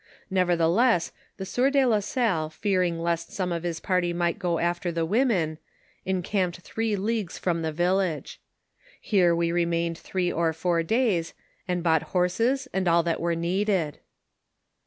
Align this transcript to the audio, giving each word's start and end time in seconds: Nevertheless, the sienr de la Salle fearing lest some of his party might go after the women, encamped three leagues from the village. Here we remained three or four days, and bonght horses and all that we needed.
Nevertheless, 0.31 1.11
the 1.37 1.43
sienr 1.45 1.71
de 1.71 1.85
la 1.85 1.99
Salle 1.99 2.49
fearing 2.49 2.99
lest 2.99 3.31
some 3.31 3.51
of 3.51 3.61
his 3.61 3.79
party 3.79 4.13
might 4.13 4.39
go 4.39 4.57
after 4.57 4.91
the 4.91 5.05
women, 5.05 5.59
encamped 6.07 6.61
three 6.61 6.95
leagues 6.95 7.37
from 7.37 7.61
the 7.61 7.71
village. 7.71 8.41
Here 8.99 9.35
we 9.35 9.51
remained 9.51 9.99
three 9.99 10.31
or 10.31 10.53
four 10.53 10.81
days, 10.81 11.35
and 11.67 11.83
bonght 11.83 12.01
horses 12.17 12.67
and 12.73 12.87
all 12.87 13.03
that 13.03 13.21
we 13.21 13.35
needed. 13.35 13.99